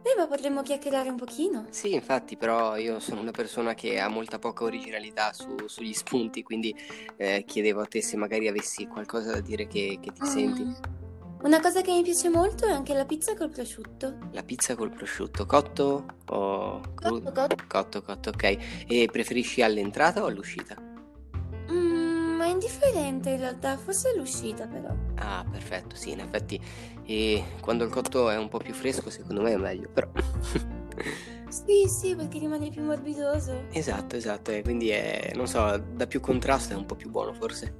Beh, 0.01 0.13
ma 0.15 0.27
potremmo 0.27 0.61
chiacchierare 0.61 1.09
un 1.09 1.15
pochino. 1.15 1.65
Sì, 1.71 1.93
infatti, 1.93 2.37
però 2.37 2.77
io 2.77 2.99
sono 2.99 3.21
una 3.21 3.31
persona 3.31 3.73
che 3.73 3.99
ha 3.99 4.07
molta 4.07 4.37
poca 4.37 4.63
originalità 4.63 5.33
su- 5.33 5.55
sugli 5.65 5.93
spunti, 5.93 6.43
quindi 6.43 6.75
eh, 7.17 7.43
chiedevo 7.47 7.81
a 7.81 7.85
te 7.85 8.03
se 8.03 8.15
magari 8.15 8.47
avessi 8.47 8.85
qualcosa 8.85 9.31
da 9.31 9.39
dire 9.39 9.65
che, 9.67 9.97
che 9.99 10.11
ti 10.11 10.25
senti. 10.25 10.63
Mm. 10.63 10.73
Una 11.41 11.59
cosa 11.59 11.81
che 11.81 11.91
mi 11.91 12.03
piace 12.03 12.29
molto 12.29 12.65
è 12.65 12.71
anche 12.71 12.93
la 12.93 13.05
pizza 13.05 13.35
col 13.35 13.49
prosciutto. 13.49 14.17
La 14.31 14.43
pizza 14.43 14.75
col 14.75 14.91
prosciutto, 14.91 15.45
cotto 15.45 16.05
o 16.27 16.81
crudo? 16.93 17.31
Cotto, 17.31 17.55
Cotto, 17.67 18.01
cotto, 18.03 18.29
ok. 18.29 18.85
E 18.87 19.09
preferisci 19.11 19.61
all'entrata 19.63 20.23
o 20.23 20.27
all'uscita? 20.27 20.93
Indifferente 22.55 23.31
in 23.31 23.39
realtà, 23.39 23.75
forse 23.77 24.15
l'uscita 24.15 24.65
però. 24.65 24.95
Ah, 25.15 25.45
perfetto, 25.49 25.95
sì, 25.95 26.11
in 26.11 26.21
effetti 26.21 26.59
e 27.03 27.43
quando 27.59 27.83
il 27.83 27.89
cotto 27.91 28.29
è 28.29 28.37
un 28.37 28.47
po' 28.47 28.59
più 28.59 28.73
fresco, 28.73 29.09
secondo 29.09 29.41
me 29.41 29.51
è 29.51 29.57
meglio, 29.57 29.89
però... 29.91 30.09
Sì, 31.47 31.87
sì, 31.87 32.15
perché 32.15 32.39
rimane 32.39 32.69
più 32.69 32.81
morbidoso. 32.83 33.65
Esatto, 33.71 34.15
esatto, 34.15 34.51
e 34.51 34.61
quindi 34.61 34.89
è, 34.89 35.31
non 35.35 35.47
so, 35.47 35.77
da 35.93 36.07
più 36.07 36.19
contrasto 36.19 36.73
è 36.73 36.75
un 36.75 36.85
po' 36.85 36.95
più 36.95 37.09
buono 37.09 37.33
forse. 37.33 37.79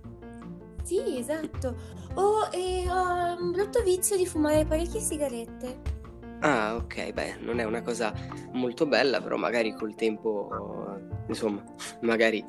Sì, 0.84 1.17
esatto. 1.17 1.75
Oh, 2.13 2.48
e 2.51 2.86
ho 2.89 3.41
un 3.41 3.51
brutto 3.51 3.82
vizio 3.84 4.15
di 4.15 4.25
fumare 4.25 4.65
parecchie 4.65 5.00
sigarette. 5.00 5.94
Ah, 6.41 6.75
ok, 6.75 7.11
beh, 7.11 7.37
non 7.39 7.59
è 7.59 7.63
una 7.63 7.81
cosa 7.81 8.13
molto 8.51 8.85
bella, 8.85 9.21
però 9.21 9.37
magari 9.37 9.73
col 9.73 9.95
tempo, 9.95 10.99
insomma, 11.27 11.63
magari... 12.01 12.43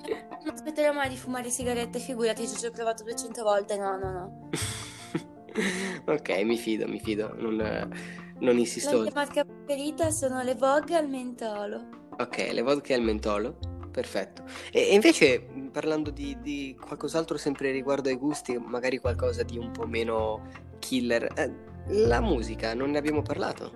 Non 0.44 0.54
aspetterò 0.54 0.92
mai 0.92 1.08
di 1.08 1.16
fumare 1.16 1.50
sigarette, 1.50 1.98
figurati, 1.98 2.46
ci 2.46 2.66
ho 2.66 2.70
provato 2.70 3.04
200 3.04 3.42
volte. 3.42 3.76
No, 3.76 3.96
no, 3.96 4.12
no. 4.12 4.48
ok, 6.12 6.28
mi 6.42 6.56
fido, 6.56 6.86
mi 6.86 7.00
fido, 7.00 7.34
non, 7.38 7.56
non 7.56 8.54
La 8.54 8.60
insisto. 8.60 9.00
mia 9.00 9.12
marca 9.14 9.44
preferita 9.44 10.10
sono 10.10 10.42
le 10.42 10.54
Vogue 10.54 10.96
al 10.96 11.08
mentolo. 11.08 12.04
Ok, 12.18 12.48
le 12.50 12.62
vodka 12.62 12.94
al 12.94 13.02
mentolo, 13.02 13.58
perfetto. 13.90 14.44
E, 14.72 14.88
e 14.88 14.94
invece, 14.94 15.40
parlando 15.70 16.10
di, 16.10 16.36
di 16.40 16.76
qualcos'altro 16.80 17.36
sempre 17.36 17.70
riguardo 17.72 18.08
ai 18.08 18.16
gusti, 18.16 18.56
magari 18.58 18.98
qualcosa 18.98 19.42
di 19.42 19.58
un 19.58 19.70
po' 19.70 19.86
meno 19.86 20.48
killer, 20.78 21.30
eh, 21.36 21.52
la 21.88 22.20
musica, 22.20 22.74
non 22.74 22.90
ne 22.90 22.98
abbiamo 22.98 23.22
parlato? 23.22 23.72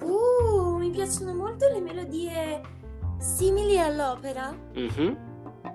Uh, 0.00 0.76
mi 0.78 0.90
piacciono 0.90 1.34
molto 1.34 1.68
le 1.68 1.80
melodie 1.80 2.60
simili 3.18 3.78
all'opera, 3.78 4.54
Mhm, 4.74 5.16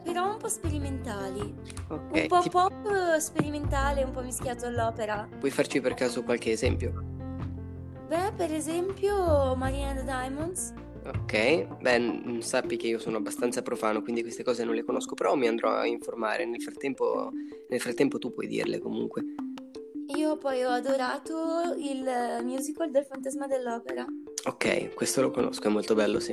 però 0.04 0.32
un 0.32 0.38
po' 0.38 0.48
sperimentali. 0.48 1.42
Un 1.90 2.00
Ok, 2.12 2.26
po' 2.28 2.40
ti- 2.42 2.50
pop 2.50 3.18
sperimentale, 3.18 4.04
un 4.04 4.12
po' 4.12 4.22
mischiato 4.22 4.66
all'opera. 4.66 5.28
puoi 5.40 5.52
farci 5.52 5.80
per 5.82 5.94
caso 5.94 6.24
qualche 6.24 6.52
esempio? 6.52 7.04
Beh, 8.08 8.32
per 8.36 8.52
esempio, 8.54 9.56
Marina 9.56 9.90
and 9.90 10.00
the 10.00 10.04
Diamonds. 10.06 10.74
Ok, 11.06 11.68
beh, 11.82 12.38
sappi 12.42 12.78
che 12.78 12.88
io 12.88 12.98
sono 12.98 13.18
abbastanza 13.18 13.62
profano, 13.62 14.02
quindi 14.02 14.22
queste 14.22 14.44
cose 14.44 14.64
non 14.64 14.74
le 14.74 14.84
conosco, 14.84 15.14
però 15.14 15.36
mi 15.36 15.48
andrò 15.48 15.70
a 15.72 15.86
informare. 15.86 16.46
Nel 16.46 16.62
frattempo, 16.62 17.32
nel 17.70 17.80
frattempo 17.80 18.18
tu 18.18 18.32
puoi 18.34 18.48
dirle 18.48 18.80
comunque. 18.80 19.24
Io 20.08 20.38
poi 20.38 20.64
ho 20.64 20.70
adorato 20.70 21.74
il 21.78 22.44
musical 22.44 22.92
del 22.92 23.06
Fantasma 23.06 23.48
dell'Opera. 23.48 24.06
Ok, 24.46 24.94
questo 24.94 25.22
lo 25.22 25.32
conosco, 25.32 25.68
è 25.68 25.72
molto 25.72 25.96
bello, 25.96 26.20
sì. 26.20 26.32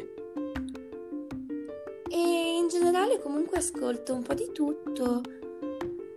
E 2.11 2.57
in 2.59 2.69
generale 2.69 3.19
comunque 3.19 3.59
ascolto 3.59 4.15
un 4.15 4.23
po' 4.23 4.35
di 4.35 4.51
tutto. 4.53 5.23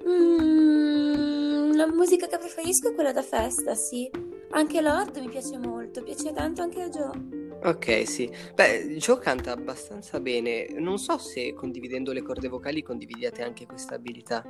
Mm, 0.08 1.74
la 1.76 1.88
musica 1.88 2.28
che 2.28 2.38
preferisco 2.38 2.90
è 2.90 2.94
quella 2.94 3.14
da 3.14 3.24
festa, 3.24 3.74
sì. 3.74 4.10
Anche 4.50 4.82
Lord 4.82 5.18
mi 5.18 5.30
piace 5.30 5.58
molto, 5.58 6.04
piace 6.04 6.34
tanto 6.34 6.62
anche 6.62 6.82
a 6.82 6.90
Joe. 6.90 7.46
Ok, 7.64 8.08
sì. 8.08 8.30
Beh, 8.54 8.98
Joe 8.98 9.18
canta 9.20 9.52
abbastanza 9.54 10.20
bene. 10.20 10.68
Non 10.78 10.98
so 10.98 11.18
se 11.18 11.54
condividendo 11.54 12.12
le 12.12 12.22
corde 12.22 12.48
vocali 12.48 12.84
condividiate 12.84 13.42
anche 13.42 13.66
questa 13.66 13.96
abilità. 13.96 14.44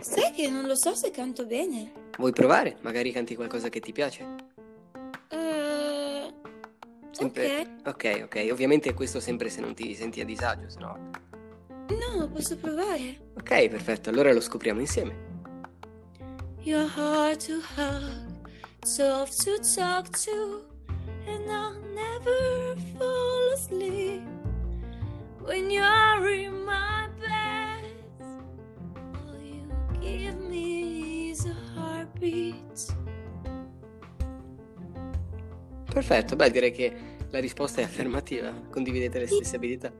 Sai 0.00 0.32
che 0.32 0.48
non 0.48 0.66
lo 0.66 0.74
so 0.74 0.94
se 0.94 1.10
canto 1.10 1.44
bene. 1.46 1.92
Vuoi 2.18 2.32
provare? 2.32 2.76
Magari 2.80 3.12
canti 3.12 3.34
qualcosa 3.34 3.68
che 3.68 3.80
ti 3.80 3.92
piace? 3.92 4.26
Eh, 5.28 6.32
Sempre- 7.10 7.76
Ok, 7.84 8.20
ok. 8.24 8.48
Ovviamente 8.50 8.94
questo 8.94 9.20
sempre 9.20 9.50
se 9.50 9.60
non 9.60 9.74
ti 9.74 9.94
senti 9.94 10.20
a 10.20 10.24
disagio, 10.24 10.68
se. 10.70 10.96
No, 11.88 12.28
posso 12.32 12.56
provare. 12.56 13.30
Ok, 13.36 13.68
perfetto. 13.68 14.10
Allora 14.10 14.32
lo 14.32 14.40
scopriamo 14.40 14.80
insieme. 14.80 15.28
You're 16.62 16.86
hard 16.94 17.38
to 17.46 17.54
hug, 17.76 18.48
soft 18.84 19.42
to 19.44 19.58
talk 19.74 20.08
to, 20.24 20.62
and 21.26 21.48
I'll 21.48 21.80
never 21.94 22.76
fall 22.96 23.52
asleep 23.54 24.22
when 25.42 25.70
you're 25.70 26.28
in 26.32 26.52
my 26.64 27.08
bed. 27.18 27.29
Give 30.18 30.38
me 30.48 31.30
is 31.30 31.44
a 31.44 31.54
heartbeat. 31.76 32.96
Perfetto, 35.92 36.36
beh, 36.36 36.50
direi 36.50 36.72
che 36.72 36.92
la 37.30 37.40
risposta 37.40 37.80
è 37.80 37.84
affermativa. 37.84 38.52
Condividete 38.70 39.18
le 39.18 39.26
stesse 39.26 39.56
abilità. 39.56 39.92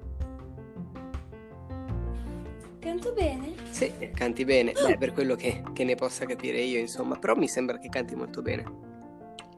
Canto 2.78 3.12
bene? 3.12 3.54
Sì, 3.70 3.92
canti 4.14 4.44
bene. 4.44 4.72
Beh, 4.72 4.96
per 4.98 5.12
quello 5.12 5.34
che, 5.34 5.62
che 5.72 5.84
ne 5.84 5.94
possa 5.94 6.24
capire 6.26 6.60
io, 6.60 6.78
insomma. 6.78 7.16
Però 7.16 7.34
mi 7.34 7.48
sembra 7.48 7.78
che 7.78 7.88
canti 7.88 8.14
molto 8.14 8.40
bene. 8.40 8.62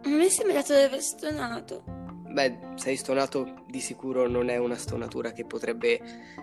A 0.05 0.09
me 0.09 0.27
è 0.27 0.29
sembrato 0.29 0.75
di 0.75 0.81
aver 0.81 1.01
stonato. 1.01 1.92
Beh, 2.33 2.59
sei 2.77 2.97
stonato, 2.97 3.65
di 3.69 3.81
sicuro 3.81 4.27
non 4.27 4.49
è 4.49 4.57
una 4.57 4.77
stonatura 4.77 5.33
che 5.33 5.45
potrebbe 5.45 6.01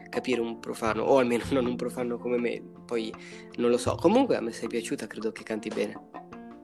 capire 0.10 0.39
un 0.39 0.60
profano, 0.60 1.03
o 1.03 1.17
almeno 1.17 1.43
non 1.50 1.65
un 1.65 1.75
profano 1.75 2.17
come 2.17 2.38
me. 2.38 2.62
Poi 2.86 3.12
non 3.55 3.72
lo 3.72 3.77
so. 3.77 3.96
Comunque 3.96 4.36
a 4.38 4.41
me 4.41 4.51
sei 4.51 4.67
piaciuta, 4.67 5.08
credo 5.08 5.31
che 5.31 5.43
canti 5.43 5.69
bene. 5.69 6.00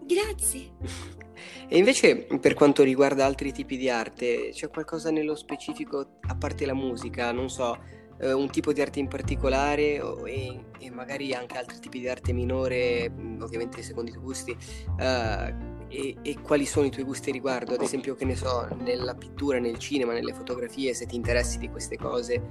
Grazie. 0.03 0.73
E 1.67 1.77
invece, 1.79 2.27
per 2.39 2.53
quanto 2.53 2.83
riguarda 2.83 3.25
altri 3.25 3.51
tipi 3.51 3.75
di 3.75 3.89
arte, 3.89 4.49
c'è 4.51 4.69
qualcosa 4.69 5.09
nello 5.09 5.35
specifico, 5.35 6.19
a 6.27 6.35
parte 6.35 6.65
la 6.65 6.75
musica, 6.75 7.31
non 7.31 7.49
so, 7.49 7.77
eh, 8.19 8.31
un 8.31 8.49
tipo 8.49 8.71
di 8.71 8.81
arte 8.81 8.99
in 8.99 9.07
particolare 9.07 9.99
o- 9.99 10.27
e, 10.27 10.65
e 10.79 10.91
magari 10.91 11.33
anche 11.33 11.57
altri 11.57 11.79
tipi 11.79 11.99
di 11.99 12.07
arte 12.07 12.33
minore, 12.33 13.11
ovviamente 13.41 13.81
secondo 13.81 14.11
i 14.11 14.13
tuoi 14.13 14.23
gusti, 14.25 14.55
eh, 14.99 15.53
e, 15.87 16.15
e 16.21 16.39
quali 16.41 16.65
sono 16.65 16.85
i 16.85 16.89
tuoi 16.91 17.05
gusti 17.05 17.31
riguardo? 17.31 17.73
Ad 17.73 17.81
esempio, 17.81 18.15
che 18.15 18.25
ne 18.25 18.35
so, 18.35 18.67
nella 18.79 19.13
pittura, 19.15 19.59
nel 19.59 19.77
cinema, 19.77 20.13
nelle 20.13 20.33
fotografie, 20.33 20.93
se 20.93 21.05
ti 21.05 21.15
interessi 21.15 21.57
di 21.57 21.69
queste 21.69 21.97
cose. 21.97 22.41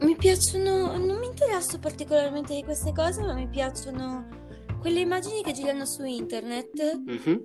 Mi 0.00 0.16
piacciono, 0.16 0.96
non 0.96 1.18
mi 1.18 1.26
interesso 1.26 1.78
particolarmente 1.78 2.54
di 2.54 2.62
queste 2.64 2.92
cose, 2.92 3.20
ma 3.22 3.34
mi 3.34 3.48
piacciono 3.48 4.28
quelle 4.80 5.00
immagini 5.00 5.42
che 5.42 5.52
girano 5.52 5.84
su 5.84 6.04
internet 6.04 7.00
Mhm. 7.04 7.44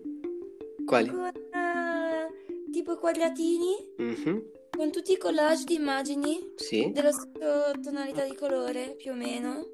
Quali? 0.86 1.10
con 1.10 1.26
eh, 1.26 2.72
tipo 2.72 2.94
i 2.94 2.98
quadratini 2.98 3.76
Mhm. 3.98 4.44
con 4.78 4.92
tutti 4.92 5.12
i 5.14 5.18
collage 5.18 5.64
di 5.66 5.76
immagini 5.76 6.54
Sì. 6.56 6.92
dello 6.94 7.12
stesso 7.12 7.72
tonalità 7.82 8.24
di 8.24 8.36
colore, 8.36 8.96
più 8.98 9.12
o 9.12 9.16
meno. 9.16 9.66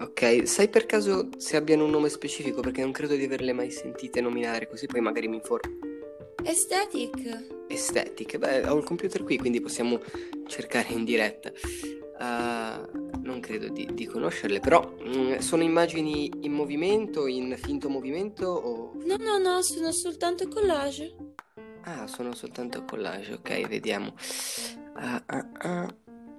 Ok, 0.00 0.46
sai 0.46 0.68
per 0.68 0.86
caso 0.86 1.28
se 1.36 1.56
abbiano 1.56 1.84
un 1.84 1.90
nome 1.90 2.08
specifico? 2.08 2.62
Perché 2.62 2.80
non 2.80 2.90
credo 2.90 3.16
di 3.16 3.24
averle 3.24 3.52
mai 3.52 3.70
sentite 3.70 4.22
nominare, 4.22 4.66
così 4.66 4.86
poi 4.86 5.02
magari 5.02 5.28
mi 5.28 5.36
informo. 5.36 5.78
Aesthetic. 6.42 7.66
Aesthetic. 7.68 8.38
Beh, 8.38 8.66
ho 8.66 8.78
il 8.78 8.84
computer 8.84 9.22
qui, 9.22 9.36
quindi 9.36 9.60
possiamo 9.60 10.00
cercare 10.46 10.94
in 10.94 11.04
diretta. 11.04 11.52
Uh, 12.18 13.18
non 13.22 13.40
credo 13.40 13.68
di, 13.68 13.88
di 13.92 14.06
conoscerle, 14.06 14.60
però 14.60 14.80
mh, 14.82 15.18
mm, 15.18 15.36
sono 15.38 15.62
immagini 15.62 16.30
in 16.40 16.52
movimento, 16.52 17.26
in 17.26 17.54
finto 17.58 17.90
movimento 17.90 18.46
o... 18.46 18.92
No, 19.04 19.16
no, 19.16 19.36
no, 19.36 19.60
sono 19.60 19.92
soltanto 19.92 20.48
collage. 20.48 21.14
Ah, 21.82 22.06
sono 22.06 22.34
soltanto 22.34 22.84
collage, 22.84 23.34
ok, 23.34 23.66
vediamo. 23.68 24.14
Uh, 24.94 25.36
uh, 25.66 25.88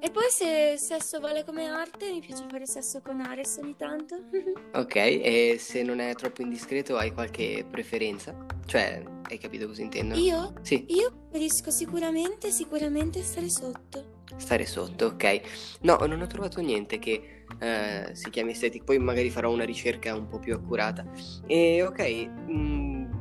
e 0.03 0.09
poi 0.09 0.29
se 0.29 0.77
sesso 0.77 1.19
vale 1.19 1.45
come 1.45 1.67
arte, 1.67 2.11
mi 2.11 2.21
piace 2.21 2.45
fare 2.49 2.65
sesso 2.65 3.01
con 3.01 3.21
Ares 3.21 3.59
ogni 3.61 3.75
tanto. 3.75 4.15
ok, 4.73 4.95
e 4.95 5.57
se 5.59 5.83
non 5.83 5.99
è 5.99 6.15
troppo 6.15 6.41
indiscreto, 6.41 6.97
hai 6.97 7.13
qualche 7.13 7.63
preferenza? 7.69 8.35
Cioè, 8.65 9.03
hai 9.29 9.37
capito 9.37 9.67
cosa 9.67 9.83
intendo? 9.83 10.15
Io? 10.15 10.55
Sì. 10.63 10.85
Io 10.89 11.11
preferisco 11.29 11.69
sicuramente, 11.69 12.49
sicuramente 12.49 13.21
stare 13.21 13.47
sotto. 13.47 14.23
Stare 14.37 14.65
sotto, 14.65 15.05
ok. 15.05 15.41
No, 15.81 15.97
non 15.97 16.19
ho 16.19 16.27
trovato 16.27 16.61
niente 16.61 16.97
che 16.97 17.43
eh, 17.59 18.09
si 18.13 18.31
chiami 18.31 18.51
estetic, 18.51 18.83
poi 18.83 18.97
magari 18.97 19.29
farò 19.29 19.51
una 19.51 19.65
ricerca 19.65 20.15
un 20.15 20.27
po' 20.27 20.39
più 20.39 20.55
accurata. 20.55 21.05
E 21.45 21.83
ok, 21.83 22.27
mh, 22.47 22.53
mm, 22.53 23.11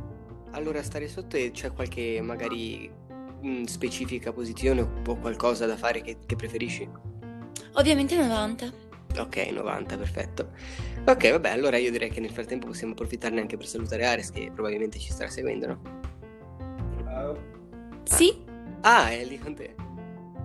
allora 0.52 0.82
stare 0.82 1.08
sotto 1.08 1.36
e 1.36 1.50
c'è 1.50 1.72
qualche 1.72 2.22
magari 2.22 2.90
mh, 3.40 3.64
specifica 3.64 4.32
posizione 4.32 4.80
o 4.80 5.16
qualcosa 5.16 5.66
da 5.66 5.76
fare 5.76 6.00
che, 6.02 6.18
che 6.24 6.36
preferisci? 6.36 6.88
Ovviamente 7.74 8.16
90. 8.16 8.72
Ok, 9.18 9.36
90, 9.50 9.96
perfetto. 9.96 10.50
Ok, 11.06 11.30
vabbè, 11.30 11.50
allora 11.50 11.76
io 11.76 11.90
direi 11.90 12.10
che 12.10 12.20
nel 12.20 12.30
frattempo 12.30 12.66
possiamo 12.66 12.92
approfittarne 12.92 13.40
anche 13.40 13.56
per 13.56 13.66
salutare 13.66 14.06
Ares 14.06 14.30
che 14.30 14.50
probabilmente 14.52 14.98
ci 14.98 15.10
starà 15.10 15.30
seguendo, 15.30 15.66
no? 15.66 15.80
Ciao. 17.04 17.38
Sì. 18.04 18.44
Ah, 18.82 19.10
è 19.10 19.24
lì 19.24 19.38
con 19.38 19.54
te. 19.54 19.74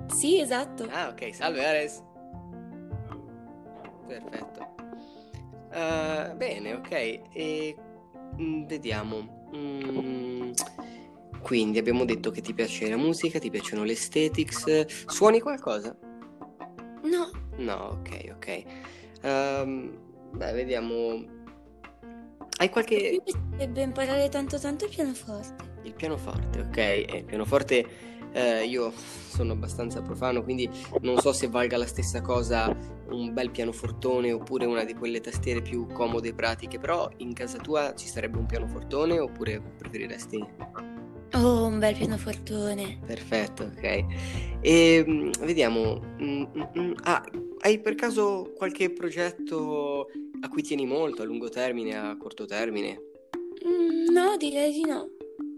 Sì, 0.07 0.39
esatto. 0.39 0.87
Ah, 0.89 1.09
ok, 1.09 1.33
salve 1.33 1.65
Ares. 1.65 2.03
Perfetto. 4.07 4.73
Uh, 5.71 6.35
bene, 6.35 6.73
ok. 6.73 6.91
E 6.91 7.75
mm, 8.39 8.65
vediamo. 8.65 9.49
Mm, 9.55 10.51
quindi 11.45 11.77
abbiamo 11.77 12.05
detto 12.05 12.31
che 12.31 12.41
ti 12.41 12.55
piace 12.55 12.89
la 12.89 12.97
musica, 12.97 13.37
ti 13.37 13.51
piacciono 13.51 13.83
le 13.83 13.91
aesthetics. 13.91 15.05
Suoni 15.05 15.39
qualcosa? 15.39 15.95
No. 17.03 17.29
No, 17.57 17.99
ok, 18.01 18.33
ok. 18.33 18.63
Um, 19.21 19.95
beh, 20.31 20.53
vediamo. 20.53 21.23
Hai 22.57 22.69
qualche. 22.71 23.21
Mi 23.23 23.31
piacerebbe 23.31 23.81
imparare 23.83 24.27
tanto 24.29 24.59
tanto 24.59 24.85
il 24.85 24.89
pianoforte. 24.89 25.63
Il 25.83 25.93
pianoforte, 25.93 26.61
ok. 26.61 26.77
E 26.77 27.17
il 27.17 27.25
pianoforte 27.25 27.85
eh, 28.31 28.65
io 28.65 28.91
sono 28.91 29.51
abbastanza 29.51 30.01
profano, 30.01 30.41
quindi 30.43 30.67
non 31.01 31.19
so 31.19 31.31
se 31.31 31.47
valga 31.47 31.77
la 31.77 31.85
stessa 31.85 32.21
cosa 32.21 32.75
un 33.09 33.33
bel 33.35 33.51
pianofortone 33.51 34.31
oppure 34.31 34.65
una 34.65 34.83
di 34.83 34.95
quelle 34.95 35.21
tastiere 35.21 35.61
più 35.61 35.85
comode 35.93 36.29
e 36.29 36.33
pratiche, 36.33 36.79
però 36.79 37.07
in 37.17 37.33
casa 37.33 37.59
tua 37.59 37.93
ci 37.93 38.07
sarebbe 38.07 38.39
un 38.39 38.47
pianofortone 38.47 39.19
oppure 39.19 39.61
preferiresti 39.61 40.94
Oh, 41.35 41.65
un 41.65 41.79
bel 41.79 41.95
pianofortone. 41.95 42.99
Perfetto, 43.05 43.63
ok. 43.63 43.83
E 43.83 44.05
ehm, 44.61 45.31
vediamo. 45.41 45.99
Mm, 46.21 46.43
mm, 46.43 46.79
mm, 46.79 46.93
ah, 47.03 47.23
hai 47.59 47.79
per 47.79 47.95
caso 47.95 48.53
qualche 48.55 48.89
progetto 48.89 50.07
a 50.39 50.47
cui 50.47 50.61
tieni 50.61 50.85
molto, 50.85 51.23
a 51.23 51.25
lungo 51.25 51.49
termine, 51.49 51.97
a 51.97 52.15
corto 52.17 52.45
termine? 52.45 53.01
Mm, 53.67 54.13
no, 54.13 54.37
direi 54.37 54.71
di 54.71 54.85
no. 54.85 55.09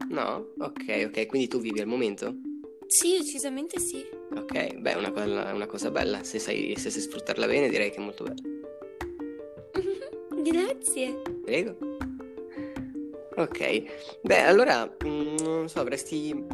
No? 0.09 0.47
Ok, 0.57 1.09
ok. 1.09 1.25
Quindi 1.27 1.47
tu 1.47 1.59
vivi 1.59 1.79
al 1.79 1.87
momento? 1.87 2.35
Sì, 2.87 3.17
decisamente 3.19 3.79
sì. 3.79 4.03
Ok, 4.35 4.77
beh, 4.77 4.93
è 4.93 4.95
una, 4.95 5.11
cosa, 5.11 5.53
una 5.53 5.67
cosa 5.67 5.91
bella. 5.91 6.23
Se 6.23 6.39
sai, 6.39 6.73
se 6.75 6.89
sai 6.89 7.01
sfruttarla 7.01 7.45
bene, 7.45 7.69
direi 7.69 7.91
che 7.91 7.97
è 7.97 8.03
molto 8.03 8.23
bella. 8.23 8.41
Grazie. 10.41 11.21
Prego. 11.43 11.97
Ok, 13.37 13.83
beh, 14.23 14.41
allora, 14.45 14.91
mm, 15.05 15.16
non 15.55 15.69
so, 15.69 15.79
avresti 15.79 16.45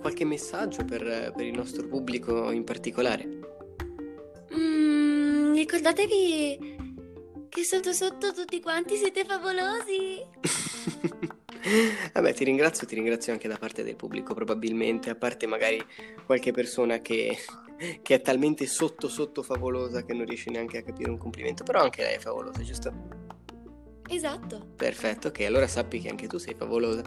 qualche 0.00 0.24
messaggio 0.24 0.84
per, 0.84 1.32
per 1.34 1.44
il 1.46 1.54
nostro 1.54 1.86
pubblico 1.86 2.50
in 2.50 2.64
particolare? 2.64 3.28
Mm, 4.54 5.54
ricordatevi 5.54 6.76
che 7.48 7.64
sotto 7.64 7.92
sotto 7.92 8.32
tutti 8.32 8.60
quanti 8.60 8.96
siete 8.96 9.24
favolosi. 9.24 10.24
Vabbè, 12.12 12.34
ti 12.34 12.44
ringrazio, 12.44 12.86
ti 12.86 12.94
ringrazio 12.94 13.32
anche 13.32 13.48
da 13.48 13.56
parte 13.56 13.82
del 13.82 13.96
pubblico, 13.96 14.34
probabilmente, 14.34 15.10
a 15.10 15.16
parte 15.16 15.46
magari 15.46 15.82
qualche 16.24 16.52
persona 16.52 17.00
che, 17.00 17.36
che 18.02 18.14
è 18.14 18.20
talmente 18.20 18.66
sotto 18.66 19.08
sotto 19.08 19.42
favolosa 19.42 20.04
che 20.04 20.12
non 20.12 20.26
riesce 20.26 20.50
neanche 20.50 20.78
a 20.78 20.82
capire 20.82 21.10
un 21.10 21.18
complimento, 21.18 21.64
però 21.64 21.80
anche 21.82 22.02
lei 22.02 22.14
è 22.14 22.18
favolosa, 22.18 22.62
giusto? 22.62 22.92
Esatto. 24.08 24.74
Perfetto, 24.76 25.28
ok, 25.28 25.40
allora 25.40 25.66
sappi 25.66 26.00
che 26.00 26.08
anche 26.08 26.28
tu 26.28 26.38
sei 26.38 26.54
favolosa. 26.54 27.02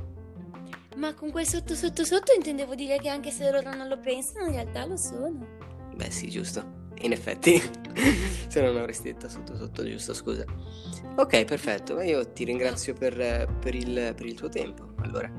Ma 0.99 1.13
con 1.13 1.31
quel 1.31 1.47
sotto 1.47 1.75
sotto 1.75 2.03
sotto 2.03 2.33
intendevo 2.33 2.75
dire 2.75 2.99
che 2.99 3.07
anche 3.07 3.31
se 3.31 3.49
loro 3.49 3.73
non 3.73 3.87
lo 3.87 3.97
pensano, 3.99 4.47
in 4.47 4.51
realtà 4.51 4.85
lo 4.85 4.97
sono. 4.97 5.47
Beh, 5.95 6.11
sì, 6.11 6.29
giusto. 6.29 6.77
In 7.01 7.13
effetti, 7.13 7.61
se 8.49 8.61
non 8.61 8.75
avresti 8.75 9.13
detto 9.13 9.29
sotto 9.29 9.55
sotto, 9.55 9.85
giusto, 9.85 10.13
scusa. 10.13 10.43
Ok, 11.15 11.45
perfetto. 11.45 12.01
Io 12.01 12.29
ti 12.33 12.43
ringrazio 12.43 12.93
per, 12.93 13.15
per, 13.61 13.75
il, 13.75 14.13
per 14.13 14.25
il 14.25 14.33
tuo 14.33 14.49
tempo, 14.49 14.93
allora. 14.97 15.31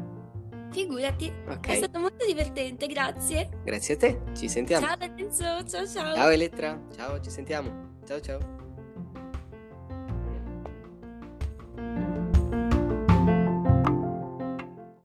Figurati, 0.72 1.30
okay. 1.48 1.74
è 1.74 1.76
stato 1.76 1.98
molto 1.98 2.24
divertente, 2.24 2.86
grazie. 2.86 3.50
Grazie 3.62 3.94
a 3.94 3.96
te, 3.98 4.20
ci 4.34 4.48
sentiamo. 4.48 4.86
Ciao 4.86 4.96
Lorenzo, 4.98 5.44
ciao 5.66 5.86
ciao. 5.86 6.14
Ciao 6.14 6.28
Elettra, 6.30 6.80
ciao, 6.96 7.20
ci 7.20 7.30
sentiamo. 7.30 7.98
Ciao 8.06 8.20
ciao. 8.20 8.59